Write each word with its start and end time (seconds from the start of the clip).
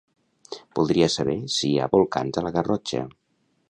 Voldria 0.79 1.11
saber 1.17 1.37
si 1.59 1.63
hi 1.73 1.79
ha 1.83 1.91
volcans 1.99 2.41
a 2.43 2.47
la 2.49 2.57
Garrotxa. 2.61 3.09